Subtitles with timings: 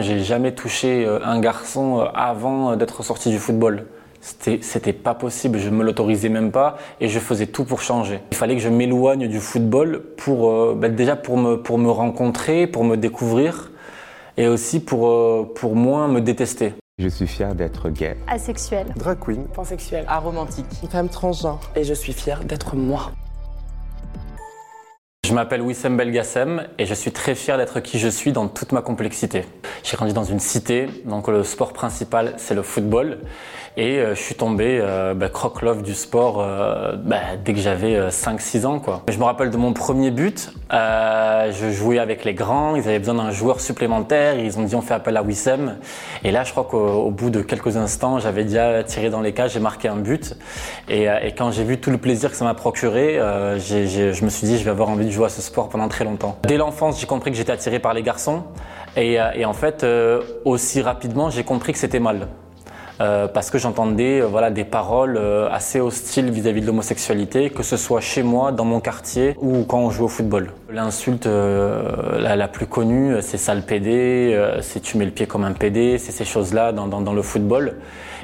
[0.00, 3.84] J'ai jamais touché euh, un garçon euh, avant d'être sorti du football.
[4.22, 8.20] C'était pas possible, je me l'autorisais même pas et je faisais tout pour changer.
[8.30, 11.90] Il fallait que je m'éloigne du football pour euh, bah, déjà pour me, pour me
[11.90, 13.70] rencontrer, pour me découvrir
[14.38, 16.72] et aussi pour, pour moins me détester.
[16.98, 18.16] Je suis fier d'être gay.
[18.28, 18.86] Asexuel.
[18.96, 19.44] Drag queen.
[19.52, 20.06] Pansexuel.
[20.08, 20.66] Aromantique.
[20.90, 21.60] Femme transgenre.
[21.76, 23.12] Et je suis fier d'être moi.
[25.32, 28.72] Je m'appelle Wissem Belgassem et je suis très fier d'être qui je suis dans toute
[28.72, 29.46] ma complexité.
[29.82, 33.16] J'ai grandi dans une cité, donc le sport principal c'est le football
[33.78, 38.08] et euh, je suis tombé euh, bah, croque-love du sport euh, bah, dès que j'avais
[38.10, 38.78] 5-6 ans.
[38.78, 39.02] Quoi.
[39.08, 43.14] Je me rappelle de mon premier but, je jouais avec les grands, ils avaient besoin
[43.14, 45.78] d'un joueur supplémentaire, ils ont dit on fait appel à Wissem
[46.24, 49.54] et là je crois qu'au bout de quelques instants j'avais déjà tiré dans les cages,
[49.54, 50.36] j'ai marqué un but
[50.90, 51.06] et
[51.38, 54.64] quand j'ai vu tout le plaisir que ça m'a procuré, je me suis dit je
[54.64, 56.38] vais avoir envie de jouer à ce sport pendant très longtemps.
[56.44, 58.44] Dès l'enfance j'ai compris que j'étais attiré par les garçons
[58.96, 59.86] et, et en fait
[60.44, 62.28] aussi rapidement j'ai compris que c'était mal.
[63.02, 67.62] Euh, parce que j'entendais euh, voilà, des paroles euh, assez hostiles vis-à-vis de l'homosexualité, que
[67.62, 70.52] ce soit chez moi, dans mon quartier ou quand on joue au football.
[70.70, 75.98] L'insulte la, plus connue, c'est sale PD, c'est tu mets le pied comme un PD,
[75.98, 77.76] c'est ces choses-là dans, le football.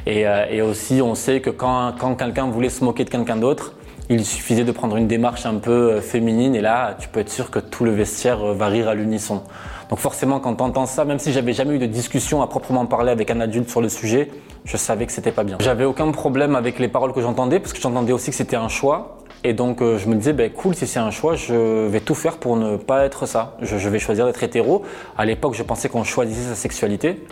[0.07, 3.75] Et, aussi, on sait que quand quelqu'un voulait se moquer de quelqu'un d'autre,
[4.11, 7.51] il suffisait de prendre une démarche un peu féminine et là, tu peux être sûr
[7.51, 9.43] que tout le vestiaire va rire à l'unisson.
[9.91, 12.87] Donc forcément, quand tu entends ça, même si j'avais jamais eu de discussion à proprement
[12.87, 14.31] parler avec un adulte sur le sujet,
[14.65, 15.57] je savais que c'était pas bien.
[15.61, 18.69] J'avais aucun problème avec les paroles que j'entendais parce que j'entendais aussi que c'était un
[18.69, 19.19] choix.
[19.45, 22.15] Et donc euh, je me disais, ben cool, si c'est un choix, je vais tout
[22.15, 23.57] faire pour ne pas être ça.
[23.63, 24.83] Je, vais choisir d'être hétéro.
[25.17, 27.25] À l'époque, je pensais qu'on choisissait sa sexualité.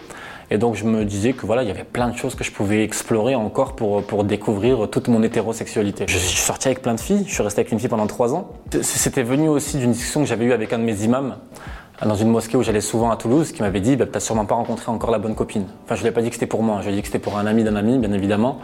[0.50, 2.52] Et donc je me disais que voilà, il y avait plein de choses que je
[2.52, 6.04] pouvais explorer encore pour, pour découvrir toute mon hétérosexualité.
[6.08, 8.34] Je suis sorti avec plein de filles, je suis resté avec une fille pendant trois
[8.34, 8.52] ans.
[8.82, 11.36] C'était venu aussi d'une discussion que j'avais eue avec un de mes imams
[12.04, 14.54] dans une mosquée où j'allais souvent à Toulouse, qui m'avait dit bah, T'as sûrement pas
[14.54, 15.64] rencontré encore la bonne copine.
[15.84, 17.08] Enfin, je lui ai pas dit que c'était pour moi, je lui ai dit que
[17.08, 18.58] c'était pour un ami d'un ami, bien évidemment.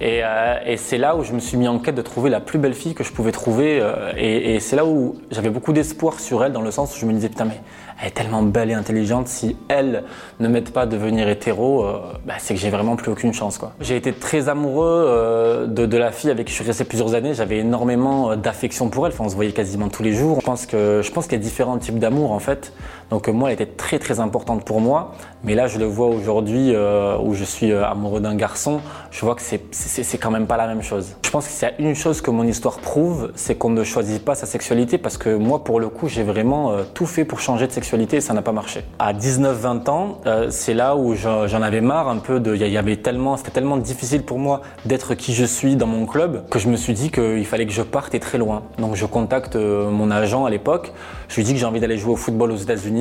[0.00, 2.40] Et, euh, et c'est là où je me suis mis en quête de trouver la
[2.40, 3.78] plus belle fille que je pouvais trouver.
[3.80, 7.06] Euh, et, c'est là où j'avais beaucoup d'espoir sur elle, dans le sens où je
[7.06, 7.60] me disais Putain, mais
[8.00, 9.28] elle est tellement belle et intelligente.
[9.28, 10.04] Si elle
[10.38, 13.58] ne m'aide pas à devenir hétéro, euh, bah, c'est que j'ai vraiment plus aucune chance.
[13.80, 17.32] J'ai été très amoureux de, la fille avec qui je suis resté plusieurs années.
[17.32, 19.12] J'avais énormément d'affection pour elle.
[19.12, 20.40] Enfin, on se voyait quasiment tous les jours.
[20.40, 22.72] Je pense je pense qu'il y a différents types d'amour en fait.
[23.10, 25.14] Donc moi, elle était très très importante pour moi.
[25.44, 28.80] Mais là, je le vois aujourd'hui euh, où je suis amoureux d'un garçon.
[29.10, 31.16] Je vois que c'est quand même pas la même chose.
[31.24, 33.84] Je pense que s'il y a une chose que mon histoire prouve, c'est qu'on ne
[33.84, 37.40] choisit pas sa sexualité parce que moi, pour le coup, j'ai vraiment tout fait pour
[37.40, 37.86] changer de sexualité
[38.20, 38.84] ça n'a pas marché.
[38.98, 42.96] À 19-20 ans, euh, c'est là où j'en avais marre un peu il y
[43.36, 46.76] c'était tellement difficile pour moi d'être qui je suis dans mon club que je me
[46.76, 48.62] suis dit qu'il fallait que je parte et très loin.
[48.78, 50.92] Donc je contacte euh, mon agent à l'époque,
[51.28, 52.95] je lui dis que j'ai envie d'aller jouer au football aux États-Unis.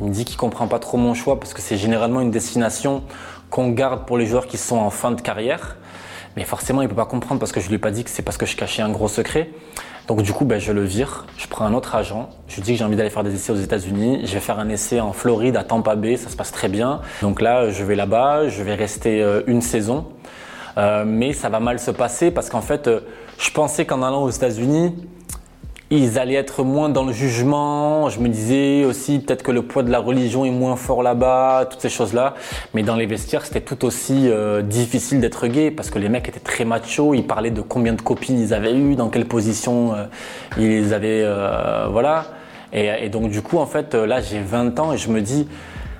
[0.00, 3.02] Il me dit qu'il comprend pas trop mon choix parce que c'est généralement une destination
[3.50, 5.76] qu'on garde pour les joueurs qui sont en fin de carrière.
[6.36, 8.22] Mais forcément, il peut pas comprendre parce que je lui ai pas dit que c'est
[8.22, 9.50] parce que je cachais un gros secret.
[10.06, 12.72] Donc du coup, ben, je le vire, je prends un autre agent, je lui dis
[12.72, 15.12] que j'ai envie d'aller faire des essais aux États-Unis, je vais faire un essai en
[15.12, 17.00] Floride, à Tampa Bay, ça se passe très bien.
[17.22, 20.06] Donc là, je vais là-bas, je vais rester euh, une saison,
[20.78, 23.00] euh, mais ça va mal se passer parce qu'en fait, euh,
[23.38, 24.94] je pensais qu'en allant aux États-Unis,
[25.90, 28.08] ils allaient être moins dans le jugement.
[28.08, 31.66] Je me disais aussi peut-être que le poids de la religion est moins fort là-bas,
[31.70, 32.34] toutes ces choses-là.
[32.74, 36.28] Mais dans les vestiaires, c'était tout aussi euh, difficile d'être gay parce que les mecs
[36.28, 37.14] étaient très machos.
[37.14, 40.04] Ils parlaient de combien de copines ils avaient eu, dans quelle position euh,
[40.58, 42.26] ils avaient, euh, voilà.
[42.72, 45.46] Et, et, donc du coup, en fait, là, j'ai 20 ans et je me dis,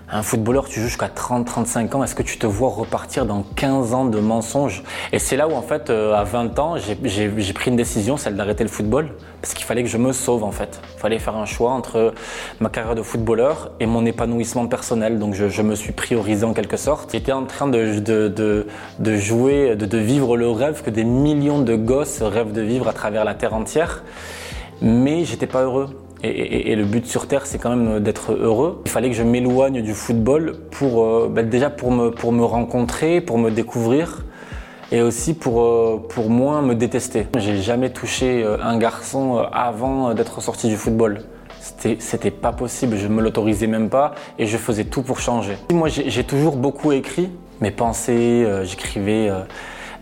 [0.08, 3.92] un footballeur, tu joues jusqu'à 30-35 ans, est-ce que tu te vois repartir dans 15
[3.92, 7.70] ans de mensonges Et c'est là où, en fait, euh, à 20 ans, j'ai pris
[7.70, 9.08] une décision, celle d'arrêter le football,
[9.42, 10.80] parce qu'il fallait que je me sauve, en fait.
[10.94, 12.14] Il fallait faire un choix entre
[12.60, 15.18] ma carrière de footballeur et mon épanouissement personnel.
[15.18, 17.10] Donc, je, me suis priorisé en quelque sorte.
[17.10, 21.74] J'étais en train de, de, jouer, de, de vivre le rêve que des millions de
[21.74, 24.04] gosses rêvent de vivre à travers la terre entière.
[24.80, 26.05] Mais j'étais pas heureux.
[26.22, 28.80] Et, le but sur Terre, c'est quand même d'être heureux.
[28.86, 32.44] Il fallait que je m'éloigne du football pour, euh, bah, déjà pour me, pour me
[32.44, 34.24] rencontrer, pour me découvrir
[34.92, 37.26] et aussi pour, euh, pour moins me détester.
[37.36, 41.22] J'ai jamais touché euh, un garçon avant d'être sorti du football.
[41.98, 45.56] C'était pas possible, je me l'autorisais même pas et je faisais tout pour changer.
[45.72, 47.28] Moi, j'ai toujours beaucoup écrit
[47.60, 49.30] mes pensées, j'écrivais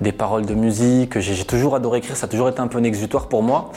[0.01, 1.19] des paroles de musique.
[1.19, 3.73] J'ai toujours adoré écrire, ça a toujours été un peu un exutoire pour moi.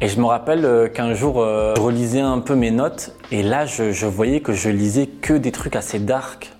[0.00, 3.42] Et je me rappelle euh, qu'un jour, euh, je relisais un peu mes notes et
[3.42, 6.52] là, je, voyais que je lisais que des trucs assez dark.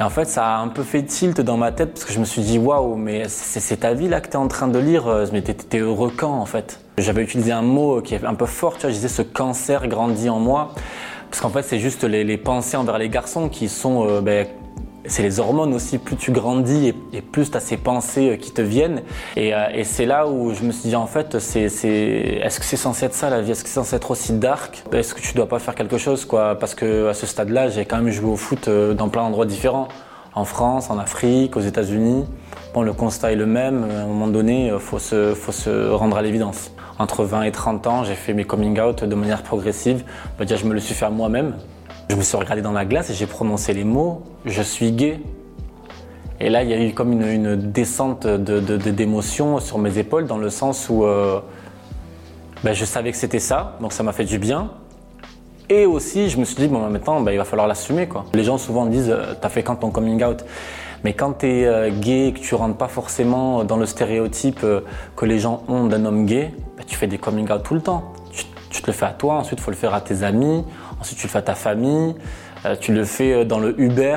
[0.00, 2.20] Et en fait, ça a un peu fait tilt dans ma tête parce que je
[2.20, 4.78] me suis dit, waouh, mais c'est ta vie là que tu es en train de
[4.78, 5.08] lire.
[5.08, 6.80] Euh, mais t'es heureux quand en fait?
[6.98, 9.86] J'avais utilisé un mot qui est un peu fort, tu vois, je disais ce cancer
[9.86, 10.74] grandit en moi
[11.30, 14.20] Parce qu'en fait, c'est juste les, pensées envers les garçons qui sont.
[14.20, 14.46] Ben,
[15.06, 15.98] c'est les hormones aussi.
[15.98, 19.02] Plus tu grandis et, plus tu as ces pensées euh, qui te viennent.
[19.36, 19.52] Et,
[19.84, 23.30] c'est là où je me suis dit, en fait, est-ce que c'est censé être ça
[23.30, 23.52] la vie?
[23.52, 24.84] Est-ce que c'est censé être aussi dark?
[24.92, 26.58] Est-ce que tu dois pas faire quelque chose quoi?
[26.58, 29.88] Parce que à ce stade-là, j'ai quand même joué au foot dans plein d'endroits différents.
[30.34, 32.24] En France, en Afrique, aux États-Unis.
[32.74, 33.84] Bon, le constat est le même.
[33.90, 37.52] À un moment donné, il faut se, faut se rendre à l'évidence entre 20 et
[37.52, 40.04] 30 ans, j'ai fait mes coming out de manière progressive.
[40.38, 41.54] Bah, déjà, je me le suis fait à moi-même.
[42.10, 45.20] Je me suis regardé dans la glace et j'ai prononcé les mots Je suis gay.
[46.40, 50.38] Et là, il y a eu comme une, descente d'émotions de, sur mes épaules, dans
[50.38, 51.40] le sens où euh,
[52.62, 54.70] bah, je savais que c'était ça, donc ça m'a fait du bien.
[55.68, 58.08] Et aussi, je me suis dit, bon, maintenant, bah, il va falloir l'assumer.
[58.32, 60.44] Les gens souvent disent, euh, t'as fait quand ton coming out?
[61.04, 64.64] Mais quand tu es euh, gay et que tu rentres pas forcément dans le stéréotype
[65.16, 67.82] que les gens ont d'un homme gay, bah, tu fais des coming out tout le
[67.82, 68.12] temps.
[68.70, 70.62] Tu, te le fais à toi, ensuite il faut le faire à tes amis,
[71.00, 72.14] ensuite tu le fais à ta famille.
[72.66, 74.16] Euh, tu le fais dans le Uber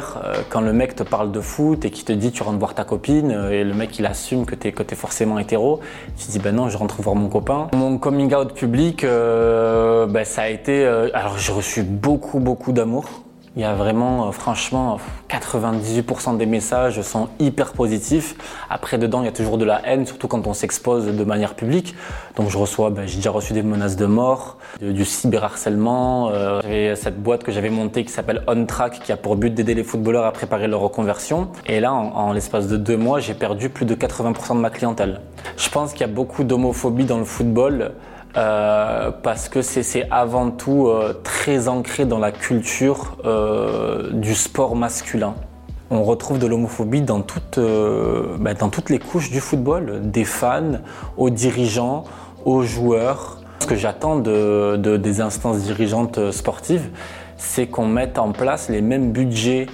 [0.49, 2.83] quand le mec te parle de foot et qui te dit tu rentres voir ta
[2.83, 5.79] copine et le mec il assume que tu es, forcément hétéro.
[6.17, 7.67] Tu dis ben non je rentre voir mon copain.
[7.73, 10.85] Mon coming out public ben, ça a été...
[11.13, 13.05] alors j'ai reçu beaucoup beaucoup d'amour
[13.57, 14.97] il y a vraiment, euh, franchement,
[15.29, 18.35] 98% des messages sont hyper positifs.
[18.69, 21.55] Après, dedans, il y a toujours de la haine, surtout quand on s'expose de manière
[21.55, 21.93] publique.
[22.37, 26.29] Donc, je reçois, ben, j'ai déjà reçu des menaces de mort, du cyberharcèlement.
[26.29, 29.53] Euh, j'avais cette boîte que j'avais montée qui s'appelle On Track, qui a pour but
[29.53, 31.49] d'aider les footballeurs à préparer leur reconversion.
[31.65, 34.69] Et là, en, en l'espace de deux mois, j'ai perdu plus de 80% de ma
[34.69, 35.19] clientèle.
[35.57, 37.91] Je pense qu'il y a beaucoup d'homophobie dans le football.
[38.37, 44.75] Euh, parce que c'est avant tout euh, très ancré dans la culture euh, du sport
[44.75, 45.35] masculin.
[45.89, 47.59] On retrouve de l'homophobie dans, toutes,
[48.39, 50.79] bah, dans toutes les couches du football, des fans
[51.17, 52.05] aux dirigeants,
[52.45, 53.41] aux joueurs.
[53.59, 56.91] Ce que j'attends de, de, des instances dirigeantes sportives,
[57.35, 59.67] c'est qu'on mette en place les mêmes budgets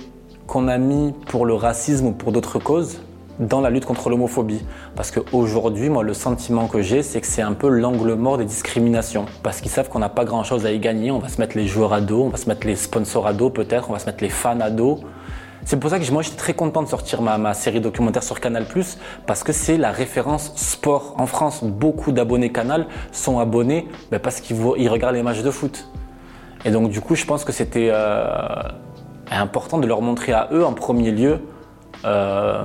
[0.47, 2.99] qu'on a mis pour le racisme ou pour d'autres causes
[3.39, 4.65] dans la lutte contre l'homophobie.
[4.95, 8.45] Parce qu'aujourd'hui, moi, le sentiment que j'ai, c'est que c'est un peu l'angle mort des
[8.45, 9.25] discriminations.
[9.43, 11.11] Parce qu'ils savent qu'on n'a pas grand-chose à y gagner.
[11.11, 13.33] On va se mettre les joueurs à dos, on va se mettre les sponsors à
[13.33, 14.99] dos peut-être, on va se mettre les fans à dos.
[15.65, 18.65] C'est pour ça que moi, j'étais très content de sortir ma, série documentaire sur Canal+,
[19.25, 21.13] parce que c'est la référence sport.
[21.17, 25.89] En France, beaucoup d'abonnés Canal sont abonnés ben, parce qu'ils regardent les matchs de foot.
[26.63, 28.27] Et donc, du coup, je pense que c'était euh,
[29.29, 31.41] important de leur montrer à eux, en premier lieu,
[32.05, 32.63] euh,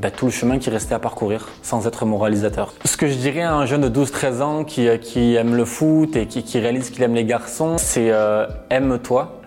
[0.00, 2.74] bah, tout le chemin qui restait à parcourir sans être moralisateur.
[2.84, 5.64] Ce que je dirais à un jeune de 12-13 ans qui, euh, qui, aime le
[5.64, 9.40] foot et qui, qui réalise qu'il aime les garçons, c'est euh, aime-toi.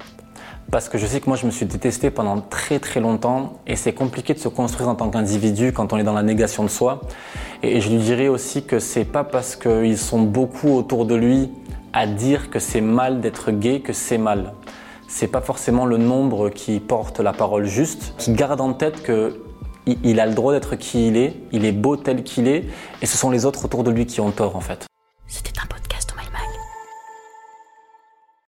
[0.69, 3.77] Parce que je sais que moi je me suis détesté pendant très très longtemps et
[3.77, 6.69] c'est compliqué de se construire en tant qu'individu quand on est dans la négation de
[6.69, 7.01] soi.
[7.63, 11.49] Et je lui dirais aussi que c'est pas parce qu'ils sont beaucoup autour de lui
[11.93, 14.51] à dire que c'est mal d'être gay que c'est mal
[15.07, 19.41] c'est pas forcément le nombre qui porte la parole juste, qui garde en tête que
[20.03, 22.65] il a le droit d'être qui il est, il est beau tel qu'il est,
[23.01, 24.85] et ce sont les autres autour de lui qui ont tort en fait.
[25.27, 25.53] C'était